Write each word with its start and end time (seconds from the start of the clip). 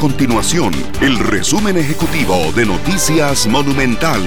continuación 0.00 0.72
el 1.02 1.18
resumen 1.18 1.76
ejecutivo 1.76 2.34
de 2.56 2.64
Noticias 2.64 3.46
Monumental. 3.46 4.22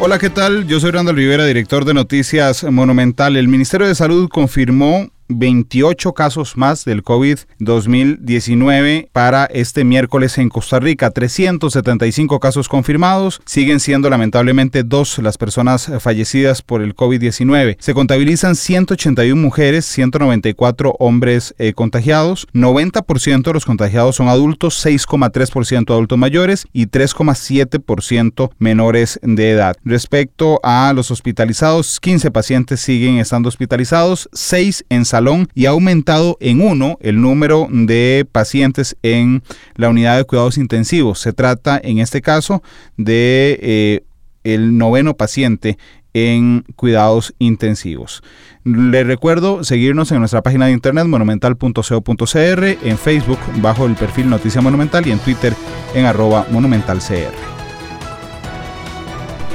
Hola, 0.00 0.18
¿qué 0.18 0.30
tal? 0.30 0.66
Yo 0.66 0.80
soy 0.80 0.90
Randall 0.90 1.14
Rivera, 1.14 1.46
director 1.46 1.84
de 1.84 1.94
Noticias 1.94 2.64
Monumental. 2.64 3.36
El 3.36 3.46
Ministerio 3.46 3.86
de 3.86 3.94
Salud 3.94 4.28
confirmó 4.28 5.10
28 5.30 6.12
casos 6.12 6.56
más 6.56 6.84
del 6.84 7.04
COVID-2019 7.04 9.08
para 9.12 9.44
este 9.46 9.84
miércoles 9.84 10.38
en 10.38 10.48
Costa 10.48 10.80
Rica. 10.80 11.10
375 11.10 12.40
casos 12.40 12.68
confirmados. 12.68 13.40
Siguen 13.44 13.80
siendo 13.80 14.10
lamentablemente 14.10 14.82
dos 14.82 15.18
las 15.18 15.38
personas 15.38 15.90
fallecidas 16.00 16.62
por 16.62 16.82
el 16.82 16.94
COVID-19. 16.94 17.76
Se 17.78 17.94
contabilizan 17.94 18.56
181 18.56 19.40
mujeres, 19.40 19.86
194 19.86 20.96
hombres 20.98 21.54
eh, 21.58 21.72
contagiados. 21.72 22.46
90% 22.52 23.42
de 23.42 23.52
los 23.52 23.64
contagiados 23.64 24.16
son 24.16 24.28
adultos, 24.28 24.84
6,3% 24.84 25.90
adultos 25.90 26.18
mayores 26.18 26.66
y 26.72 26.86
3,7% 26.86 28.50
menores 28.58 29.20
de 29.22 29.50
edad. 29.50 29.76
Respecto 29.84 30.60
a 30.62 30.92
los 30.94 31.10
hospitalizados, 31.10 32.00
15 32.00 32.30
pacientes 32.30 32.80
siguen 32.80 33.18
estando 33.18 33.48
hospitalizados, 33.48 34.28
6 34.32 34.86
en 34.88 35.04
salud 35.04 35.19
y 35.54 35.66
ha 35.66 35.70
aumentado 35.70 36.36
en 36.40 36.60
uno 36.60 36.96
el 37.00 37.20
número 37.20 37.68
de 37.70 38.26
pacientes 38.30 38.96
en 39.02 39.42
la 39.74 39.88
unidad 39.88 40.16
de 40.16 40.24
cuidados 40.24 40.58
intensivos. 40.58 41.18
Se 41.18 41.32
trata 41.32 41.80
en 41.82 41.98
este 41.98 42.22
caso 42.22 42.62
de 42.96 43.58
eh, 43.62 44.02
el 44.44 44.78
noveno 44.78 45.14
paciente 45.14 45.78
en 46.12 46.64
cuidados 46.76 47.34
intensivos. 47.38 48.22
Les 48.64 49.06
recuerdo 49.06 49.64
seguirnos 49.64 50.10
en 50.12 50.18
nuestra 50.18 50.42
página 50.42 50.66
de 50.66 50.72
internet 50.72 51.06
monumental.co.cr, 51.06 52.64
en 52.82 52.98
Facebook 52.98 53.38
bajo 53.56 53.86
el 53.86 53.94
perfil 53.94 54.28
Noticia 54.28 54.60
Monumental 54.60 55.06
y 55.06 55.12
en 55.12 55.18
Twitter 55.18 55.54
en 55.94 56.06
arroba 56.06 56.46
monumentalcr. 56.50 57.59